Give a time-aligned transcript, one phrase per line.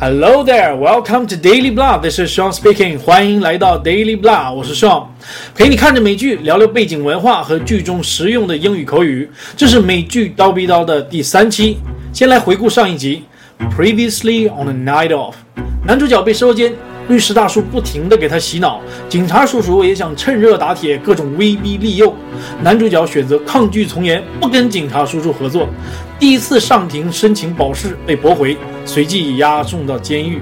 [0.00, 1.98] Hello there, welcome to Daily Blah.
[1.98, 3.00] This is Sean speaking.
[3.00, 5.08] 欢迎来到 Daily Blah，我是 Sean，
[5.56, 9.28] 陪你看着美剧，聊聊背景文化和剧中实用的英语口语。
[9.56, 11.78] 这是美剧刀逼刀的第三期。
[12.12, 13.24] 先来回顾上一集。
[13.76, 15.34] Previously on a night off，
[15.84, 16.72] 男主角被收监，
[17.08, 22.14] 律师大叔不停地给他洗脑，警察叔叔也想趁热打铁，各种威逼利诱。
[22.62, 25.66] 男主角选择抗拒从严，不跟警察叔叔合作。
[26.18, 30.40] 第一次上庭申请保释被驳回，随即押送到监狱。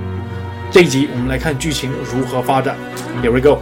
[0.70, 2.76] 这一集我们来看剧情如何发展。
[3.22, 3.58] Here we go。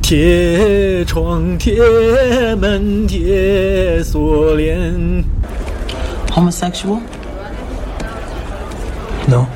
[0.00, 1.76] 铁窗、铁
[2.56, 5.24] 门、铁锁链。
[6.30, 7.00] Homosexual?
[9.26, 9.46] No.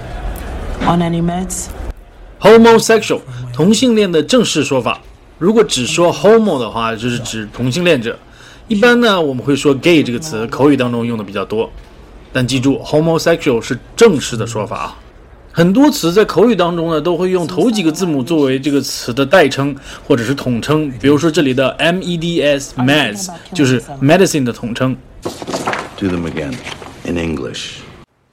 [0.89, 1.67] On any meds?
[2.41, 3.21] Homosexual，
[3.53, 5.03] 同性恋的正式说法。
[5.39, 8.19] 如果只说 homo 的话，就是指同性恋者。
[8.69, 11.71] 一般呢，我们会说 gay 这个词，口语当中用的比较多。
[12.33, 14.97] 但记住，homosexual 是正式的说法啊。
[15.53, 19.77] 很多词在口语当中呢，都会用头几个字母作为这个词的代称
[20.07, 20.91] 或者是统称。
[20.99, 24.97] 比如说这里的 meds，meds 就是 medicine 的统称。
[25.99, 26.55] Do them again
[27.05, 27.81] in English.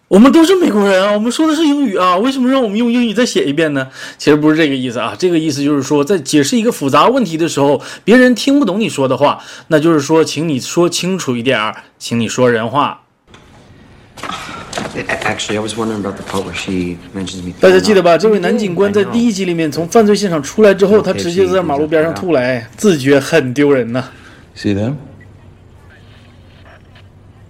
[0.08, 3.88] 我们都是美国人啊，我们说的是英语啊，为什么让我们用英语再写一遍呢？
[4.20, 9.40] 其实不是这个意思啊，这个意思就是说，在解释一个复杂问题的时候，别人听不懂你说的话，
[9.70, 13.02] 那就是说，请你说清楚一点儿，请你说人话。
[15.24, 17.54] Actually, I was wondering about the part where she mentions me.
[17.60, 18.16] 大家记得吧？
[18.18, 24.06] 这位男警官在第一集里面从犯罪现场出来之后，他直接在马路边上吐来，自觉很丢人呐。
[24.56, 24.94] See them?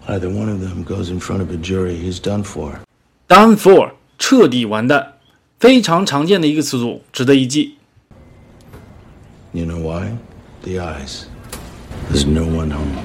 [0.07, 2.81] Either one of them goes in front of a jury, he's done for.
[3.29, 5.15] Done for，彻底完蛋，
[5.59, 7.77] 非常常见的一个词组，值得一记。
[9.53, 10.17] You know why?
[10.63, 11.25] The eyes.
[12.13, 12.99] There's no one home.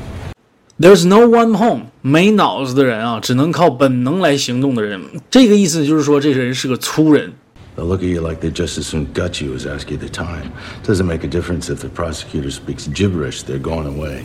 [0.80, 5.02] There's no one home，没脑子的人啊，只能靠本能来行动的人。
[5.30, 7.34] 这个意思就是说，这人是个粗人。
[7.78, 10.08] They'll look at you like they just as soon gut you as ask you the
[10.08, 10.52] time.
[10.86, 14.24] Doesn't make a difference if the prosecutor speaks gibberish, they're going away.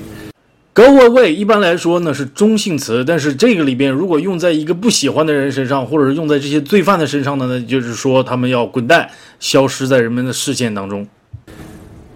[0.74, 9.10] Go away 一般来说呢是中性词，但是这个里边如果用在一个不喜欢的人身上，或者是用在这些罪犯的身上的呢，就是说他们要滚蛋，
[9.40, 11.06] 消失在人们的视线当中。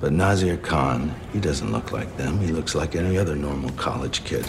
[0.01, 2.39] But Nazir Khan, he doesn't look like them.
[2.39, 4.45] He looks like any other normal college kid.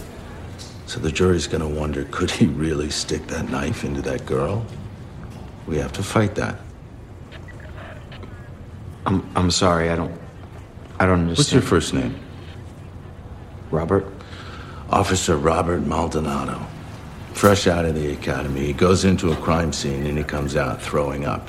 [0.85, 4.61] So the jury's gonna wonder could he really stick that knife into that girl?
[5.65, 6.55] We have to fight that.
[9.05, 9.89] I'm I'm sorry.
[9.89, 10.11] I don't.
[10.99, 11.63] I don't What's your understand.
[11.63, 12.13] first name?
[13.70, 14.06] Robert.
[14.90, 16.66] Officer Robert Maldonado.
[17.32, 20.82] Fresh out of the academy, he goes into a crime scene and he comes out
[20.82, 21.48] throwing up.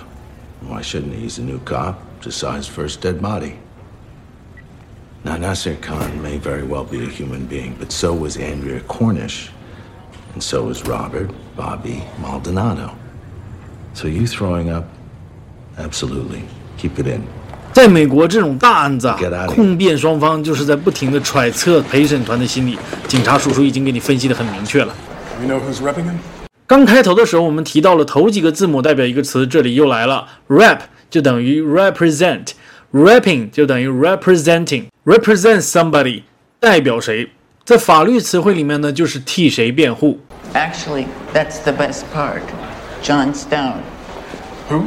[0.61, 1.21] Why shouldn't he?
[1.21, 1.99] He's a new cop.
[2.21, 3.57] Just saw his first dead body.
[5.23, 9.51] Now, Nasser Khan may very well be a human being, but so was Andrea Cornish.
[10.33, 12.95] And so was Robert Bobby Maldonado.
[13.93, 14.85] So you throwing up?
[15.77, 16.43] Absolutely.
[16.77, 17.27] Keep it in.
[17.73, 19.17] 在美国，这种大案子啊
[19.47, 22.77] 控辩双方就是在不停的揣测陪审团的心理。
[23.07, 24.93] 警察叔叔已经给你分析的很明确了。
[25.41, 26.15] You know who's repping him?
[26.67, 30.27] 刚开头的时候，我们提到了头几个字母代表一个词，这里又来了。
[30.49, 36.23] rap 就等于 represent，rapping 就等于 representing，represent somebody
[36.59, 37.29] 代表谁，
[37.65, 40.19] 在法律词汇里面呢，就是替谁辩护。
[40.53, 42.41] Actually, that's the best part.
[43.01, 43.79] John Stone.
[44.69, 44.83] Who?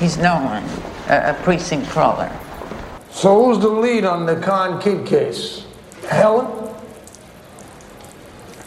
[0.00, 0.62] He's no one.
[1.11, 2.29] A, a precinct crawler.
[3.11, 5.63] So who's the lead on the Khan Kid case?
[6.07, 6.47] Helen?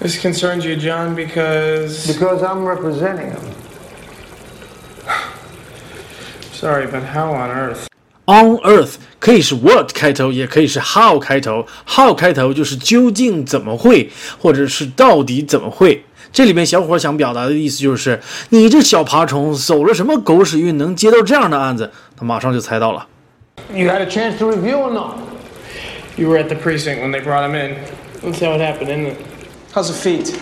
[0.00, 2.06] This concerns you, John, because.
[2.06, 3.54] Because I'm representing him.
[6.52, 7.88] Sorry, but how on earth?
[8.26, 11.66] On earth 可以是 what 开头，也可以是 how 开头。
[11.86, 14.10] how 开头就是究竟怎么会，
[14.40, 16.04] 或者是到底怎么会。
[16.35, 18.19] 这里面小伙想表达的意思就是，
[18.49, 21.89] 你这小爬虫走了什么狗屎运，能接到这样的案子？
[22.17, 23.07] 他马上就猜到了。
[23.73, 25.15] You had a chance to review or not?
[26.17, 27.77] You were at the precinct when they brought him in.
[28.21, 29.15] That's how it happened, isn't it?
[29.73, 30.33] How's the feet?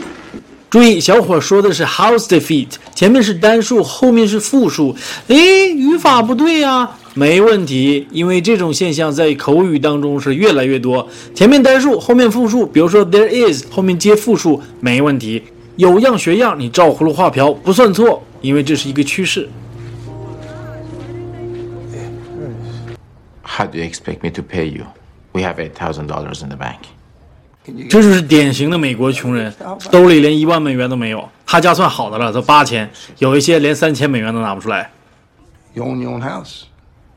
[0.72, 4.96] 注意，小伙说的是 how's the feet，前面是单数，后面是复数。
[5.28, 11.08] 诶，语法不对呀、没问题，因为这种现象在口语当中是越来越多。
[11.36, 15.44] 前面单数，后面复数，比如说 there is，后面接复数，没问题。
[15.76, 19.50] 有样学样，你照葫芦画瓢不算错，因为这是一个趋势。
[23.42, 24.84] How do you expect me to pay you?
[25.32, 26.78] We have eight thousand dollars in the bank.
[27.66, 29.54] 这就是典型的美国穷人，
[29.90, 31.28] 兜里连一万美元都没有。
[31.46, 34.92] 他家算好的了，都八千，有一些连三千美元都拿不出来。
[35.74, 36.64] You own your own house.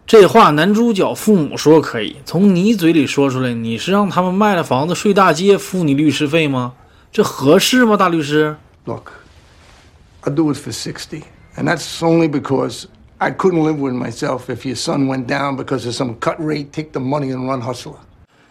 [0.06, 6.72] 这话男主角父母说可以，从你嘴里说出来，你是让他们卖了房子睡大街付你律师费吗？
[7.16, 8.54] 这合适吗，大律师
[8.84, 9.10] ？Look,
[10.24, 11.22] I'll do it for sixty,
[11.56, 12.84] And that's only because
[13.16, 16.66] I couldn't live with myself if your son went down because of some cut rate,
[16.72, 17.94] take the money and run hustler.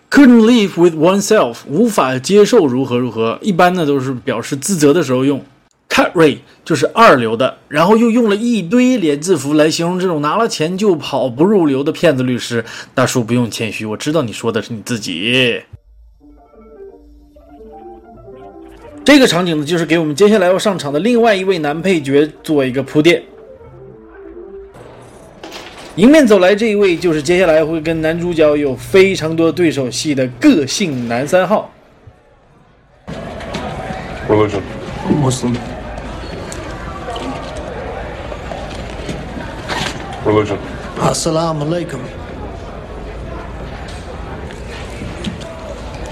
[0.10, 5.46] Couldn't live with oneself，无法接受如何如何，一般呢都是表示自责的时候用。
[5.88, 12.66] Cut rate 就是二流的，然后又用了一堆连字符来形容这种拿了钱就跑不入流的骗子律师。
[12.96, 15.62] 大叔不用谦虚，我知道你说的是你自己。
[19.06, 23.22] 这个场景呢，就是给我们接下来要上场的另外一位男配角做一个铺垫。
[25.96, 31.72] 迎面走来这一位，就是接下来会跟男主角有非常多对手戏的个性男三号。
[34.28, 34.62] Religion.
[35.22, 35.56] Muslim.
[40.26, 40.58] Religion.
[41.00, 42.00] Assalamu alaikum.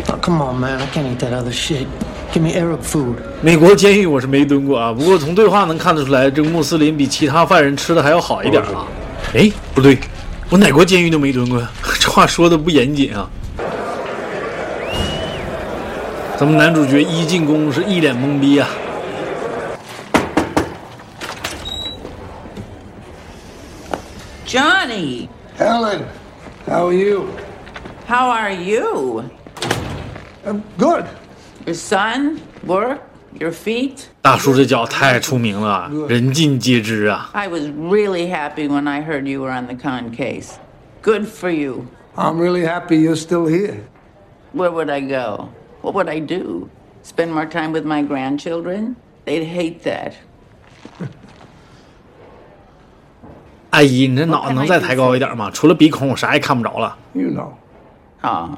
[0.10, 0.80] Oh, come on, man.
[0.80, 1.88] I can't eat that other shit.
[2.34, 3.18] Give me Arab food.
[3.44, 8.88] 美国监狱我是没蹲过啊，不过从对话能看得出来，这个穆斯林比其他犯人吃的还要好一点啊。
[9.36, 10.00] 哎，不对，
[10.50, 11.70] 我哪国监狱都没蹲过呀，
[12.00, 13.30] 这话说的不严谨啊。
[16.36, 18.68] 咱们男主角一进宫是一脸懵逼啊。
[24.48, 26.02] Johnny, Helen,
[26.68, 27.28] how are you?
[28.08, 29.24] how are you?
[30.46, 31.06] I'm good.
[31.67, 33.01] Your son, work,
[33.39, 34.05] your feet?
[34.23, 37.31] 大叔这脚太出名了啊，人尽皆知啊。
[37.33, 40.53] I was really happy when I heard you were on the con case.
[41.03, 41.87] Good for you.
[42.17, 43.77] I'm really happy you're still here.
[44.55, 45.51] Where would I go?
[45.83, 46.69] What would I do?
[47.03, 48.97] Spend more time with my grandchildren?
[49.25, 50.15] They'd hate that.
[53.71, 55.51] 阿姨，你这脑子能再抬高一点吗？
[55.53, 56.97] 除了鼻孔，我啥也看不着了。
[57.13, 57.53] You know.
[58.23, 58.49] Oh,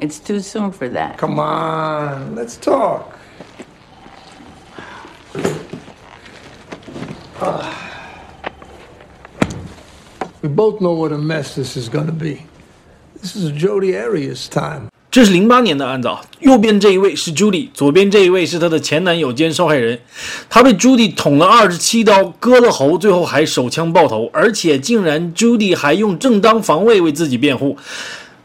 [0.00, 1.18] It's too soon for that.
[1.18, 3.16] Come on, let's talk.
[10.42, 12.46] We both know what a mess this is gonna be.
[13.20, 14.88] This is Jody Arias' time.
[15.10, 19.98] 这是零八年的案子啊，右边这一位是 Judy，左边这一位是她的前男友兼受害人。
[20.48, 27.76] 他被 Judy 捅了二十七刀，割了喉，最后还手枪爆头，而且竟然 Judy 还用正当防卫为自己辩护。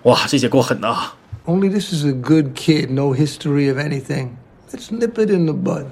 [0.03, 1.13] 哇，这些够狠的啊！
[1.46, 4.36] Only this is a good kid, no history of anything.
[4.72, 5.86] Let's nip it in the bud.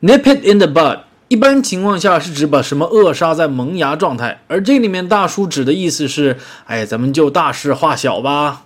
[0.00, 6.36] Nip it in the bud，一般情况下是指把什么扼杀在萌芽状态，而这里面大叔指的意思是，
[6.66, 8.64] 哎，咱们就大事化小吧。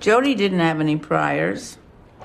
[0.00, 1.74] Jody didn't have any priors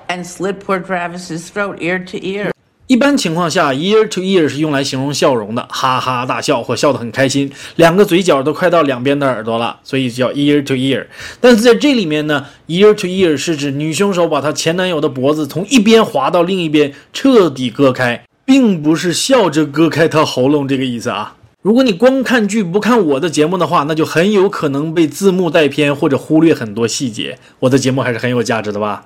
[0.08, 2.50] and slit poor Travis's throat ear to ear.
[2.89, 11.05] 一般情况下，ear to ear 是用来形容笑容的，哈哈大笑或笑得很开心，两个嘴角都快到两边的耳朵了，所以叫 ear to ear。
[11.39, 21.35] 但是在这里面呢，ear to ear 是指女凶手把她前男友的脖子从一边划到另一边，彻底割开，并不是笑着割开他喉咙这个意思啊。
[21.61, 27.37] 如果你光看剧不看我的节目的话，那就很有可能被字幕带偏或者忽略很多细节。
[27.59, 29.05] 我的节目还是很有价值的吧？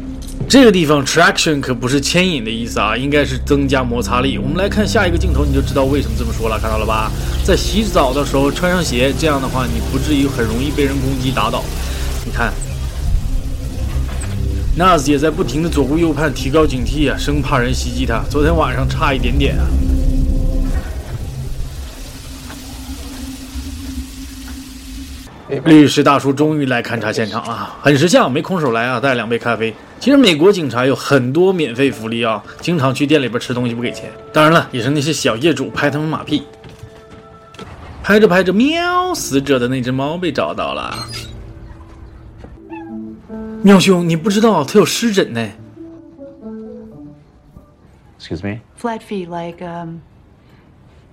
[0.51, 4.37] 这个地方 traction 可不是牵引的意思啊，应该是增加摩擦力。
[4.37, 7.09] 我们来看下一个镜头，你就知道为什么这么说了，看到了吧？
[7.41, 11.63] 在洗澡的时候穿上鞋，这样的话你不至于很容易被人攻击打倒。
[12.25, 12.51] 你看
[14.77, 18.21] ，Nas 也在不停的左顾右盼，提高警惕啊，生怕人袭击他。
[18.29, 19.65] 昨天晚上差一点点啊。
[25.63, 29.73] 律师大叔终于来勘察现场了，很识相，没空手来啊，带两杯咖啡。
[30.01, 34.11] 其实美国警察有很多免费福利啊，经常去店里边吃东西不给钱。
[34.33, 36.41] 当然了，也是那些小业主拍他们马屁。
[38.01, 41.05] 拍着拍着，喵，死者的那只猫被找到了。
[43.61, 45.47] 喵兄，你不知道它有湿疹呢。
[48.19, 48.59] Excuse me?
[48.81, 49.99] Flat fee, like um,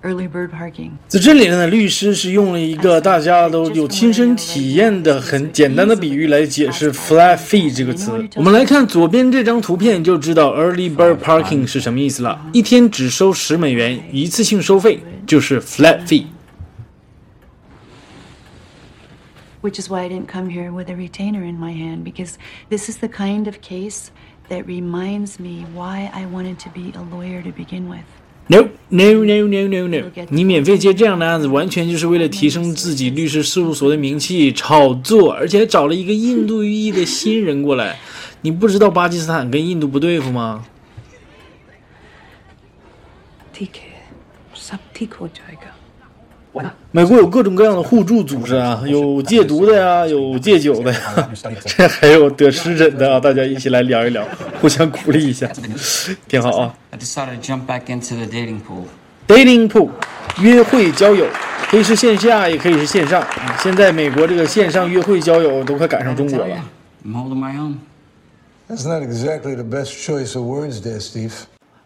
[0.09, 0.93] early bird parking.
[1.07, 8.11] 在这里呢，律师是用了一个大家都有亲身体验的很简单的比喻来解释 flat fee 这个词。
[8.37, 12.41] 我们来看左边这张图片，就知道 early bird parking 是什么意思了。
[12.53, 16.25] 一天只收十美元，一次性收费就是 flat fee。
[19.61, 22.35] Which is why I didn't come here with a retainer in my hand, because
[22.71, 24.07] this is the kind of case
[24.49, 28.05] that reminds me why I wanted to be a lawyer to begin with.
[28.48, 30.26] No no no no no no！
[30.30, 38.00] 你免费接这样的案子，完全就是为了提升自己律师事务所的名气，炒作，而且还找了一个印度裔的新人过来。
[38.42, 40.66] 你不知道巴基斯坦跟印度不对付吗？
[43.54, 44.10] ठीक है
[44.56, 45.70] सब ठीक हो जाएगा
[46.91, 51.31] 美国有各种各样的互助组织啊，有戒毒的呀，有戒酒的呀，
[51.67, 54.27] 这还有得湿疹的啊，大家一起来聊一聊，
[54.61, 55.49] 互相鼓励一下，
[56.27, 56.75] 挺好啊。
[56.91, 58.85] I decided to jump back into the dating pool.
[59.29, 59.91] Dating pool，
[60.41, 61.27] 约会交友，
[61.71, 63.25] 可以是线下，也可以是线上。
[63.63, 66.57] 现在美国这个线上约会交友都快赶上中国了。
[67.05, 67.75] I'm holding my own.
[68.69, 71.33] That's not exactly the best choice of words there, Steve.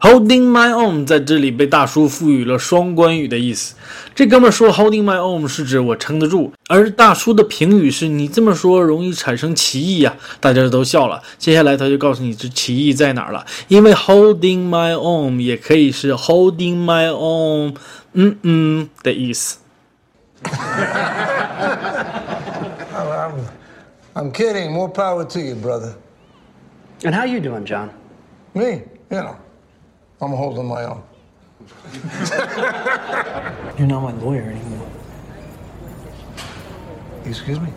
[0.01, 3.73] Holding my own 在这里被大叔赋予了双关语的意思。
[4.13, 11.23] 这哥们儿说 Holding my own 是指我撑得住，而大叔的评语是你这么说容易产生歧义呀、大家都笑了。
[11.39, 17.75] 接下来他就告诉你这歧义在哪儿了，因为 Holding my own 也可以是 Holding my own，
[18.13, 19.57] 嗯嗯的意思。
[22.93, 23.33] I'm,
[24.13, 24.71] I'm kidding.
[24.71, 25.95] More power to you, brother.
[27.03, 27.89] And how you doing, John?
[28.53, 29.35] Me, you know,
[30.21, 31.01] I'm holding my own.
[33.77, 34.89] You're not my lawyer anymore.
[37.25, 37.69] Excuse me?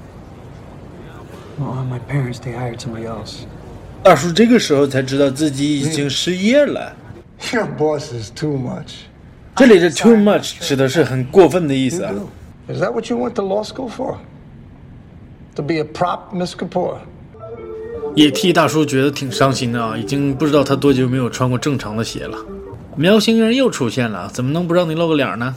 [1.59, 3.47] Well, my parents, they hired somebody else.
[4.03, 6.97] 大叔这个时候才知道自己已经失业了。
[7.53, 9.05] Your boss is too much.
[9.57, 12.15] 这里的 too much 指的是很过分的意思啊。
[12.69, 14.17] Is that what you went to law school for?
[15.57, 17.01] To be a prop, Miss Kapoor?
[18.16, 22.38] 也替大叔觉得挺伤心的啊，已经不知道他多久没有穿过正常的鞋了。
[22.96, 25.54] 喵星人又出现了，怎么能不让你露个脸呢？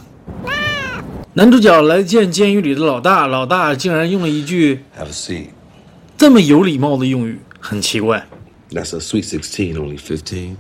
[1.35, 5.47] 男主角来见监狱里的老大，老大竟然用了一句 Have a seat.
[6.17, 8.27] 这么有礼貌的用语，很奇怪。
[8.71, 10.57] That's a sweet sixteen, only fifteen.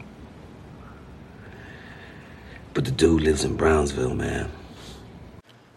[2.74, 4.46] But the dude lives in Brownsville, man.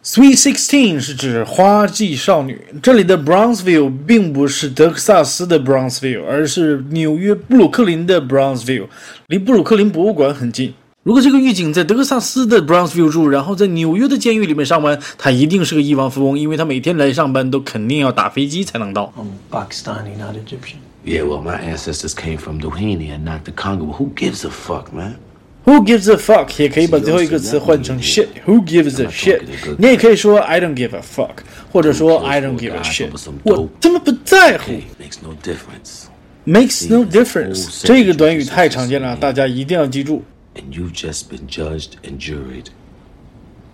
[0.03, 8.87] Sweet Sixteen 是指花季少女，这里的 Brownsville 并不是德克萨斯的 Brownsville，而是纽约布鲁克林的 Brownsville，
[9.27, 10.73] 离布鲁克林博物馆很近。
[11.03, 19.13] 如果这个狱警在德克萨斯的 Brownsville 住，然后在纽约的监狱里面上班，他一定是个亿万富翁，因为他每天来上班都肯定要打飞机才能到。
[19.15, 20.77] I'm Pakistani, not Egyptian.
[21.05, 23.93] Yeah, well, my ancestors came from Doheny and not the Congo.
[23.93, 25.17] Who gives a fuck, man?
[25.64, 29.40] Who gives a fuck 也可以把最后一个词换成 shit。Who gives a shit？
[29.78, 31.38] 你也可以说 I don't give a fuck，
[31.72, 33.08] 或者说 I don't give a shit。
[33.42, 34.72] 我根本不在乎。
[34.72, 36.04] Makes no difference.
[36.46, 37.82] Makes no difference。
[37.84, 40.22] 这个短语太常见了，大家一定要记住。
[40.54, 42.66] And you've just been judged and juried.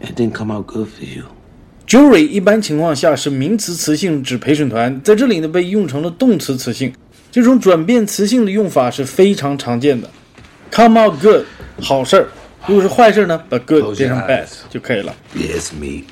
[0.01, 1.25] It didn't come out good for you.
[1.87, 6.95] Jury 一般情况下是名词词性指陪审团，在这里呢被用成了动词词性。
[7.31, 10.09] 这种转变词性的用法是非常常见的。
[10.71, 11.45] Come out good，
[11.82, 12.28] 好事儿。
[12.66, 15.16] 如果是坏事呢，把 good 变成 bad 就可以了。
[15.36, 16.04] Yes, me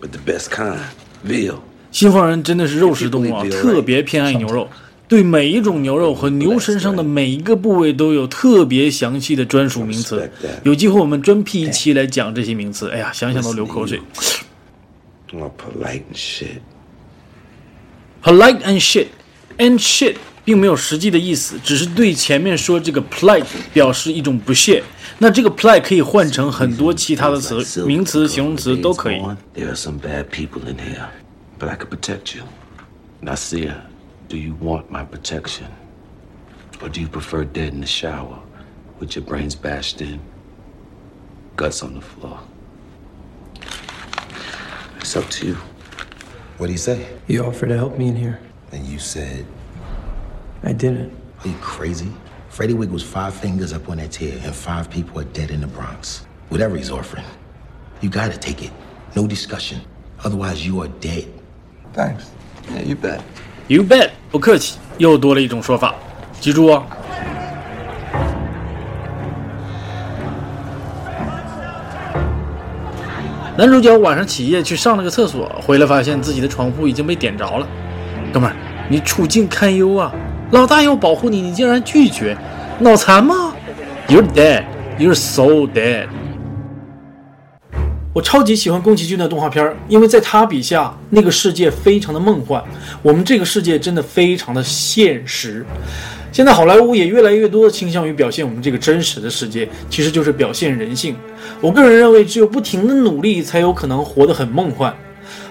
[0.00, 0.78] with the best kind,
[1.26, 1.56] Bill。
[1.90, 4.68] 西方人真的是肉食动物啊，特别偏爱牛肉，
[5.06, 10.28] 对每一种牛肉和牛身上的每一个部位都有特别详细的专属名词。
[10.64, 12.88] 有机会我们专辟一期来讲这些名词。
[12.88, 14.00] 哎呀，想想都流口水。
[15.30, 16.60] Polite and shit.
[18.22, 19.08] Polite and shit.
[19.58, 20.16] And shit.
[20.43, 24.83] 并没有实际的意思，只是对前面说这个 polite 表示一种不屑。
[25.19, 29.19] 那这个 polite 可以换成很多其他的词，名词、形容词都可以。
[29.55, 31.07] There are some bad people in here,
[31.59, 32.43] but I could protect you.
[33.21, 33.73] Nasir,
[34.29, 35.67] do you want my protection?
[36.81, 38.37] Or do you prefer dead in the shower
[38.99, 40.19] with your brains bashed in,
[41.55, 42.39] guts on the floor?
[44.99, 45.57] It's up to you.
[46.59, 47.07] What do you say?
[47.27, 48.39] You offered to help me in here.
[48.71, 49.45] And you said,
[50.64, 51.10] I didn't.
[51.44, 52.08] Are you crazy?
[52.48, 55.60] Freddie Wig was five fingers up on that tear, and five people are dead in
[55.60, 56.24] the Bronx.
[56.50, 57.24] Whatever he's offering,
[58.00, 58.70] you gotta take it.
[59.16, 59.80] No discussion.
[60.22, 61.26] Otherwise, you are dead.
[61.92, 62.30] Thanks.
[62.70, 63.20] Yeah, you bet.
[63.66, 65.94] You bet，不客气，又多了一种说法，
[66.40, 66.84] 记住哦。
[73.56, 77.66] 男主角晚上起夜去上了个厕所，回来发现自己的床铺已经被点着了。
[78.32, 78.56] 哥们儿，
[78.88, 80.12] 你处境堪忧啊！
[80.52, 82.36] 老大要保护你，你竟然拒绝，
[82.78, 83.54] 脑残吗
[84.06, 84.64] ？You're dead.
[84.98, 86.08] You're so dead.
[88.12, 92.62] 我超级喜欢宫崎骏的动画片，因为在他笔下，那个世界非常的梦幻，
[93.00, 95.64] 我们这个世界真的非常的现实。
[96.30, 101.16] 现在好莱坞也越来越多的倾向于表现我们这个真实的世界，其实就是表现人性。
[101.62, 104.94] 我个人认为，只有不停的努力，才有可能活得很梦幻。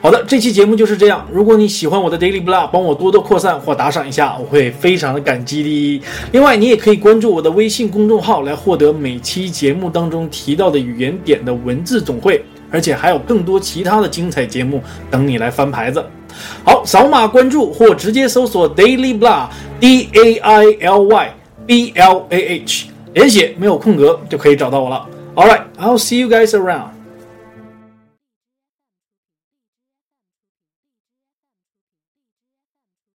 [0.03, 1.23] 好的，这期节目就是这样。
[1.31, 6.03] 如果你喜欢我的 Daily Blah，帮我多多扩散或打赏一下，我会非常的感激的。
[6.31, 14.81] 另外，你也可以关注我的微信公众号，来获得每期节目当中提到的语言点的文字总汇，而且还有更多其他的精彩节目
[15.11, 16.03] 等你来翻牌子。
[16.63, 21.33] 好，扫码关注或直接搜索 Daily Blah，D A I L Y
[21.67, 25.07] B L A H，连写没有空格就可以找到我了。
[25.35, 27.00] All right, I'll see you guys around.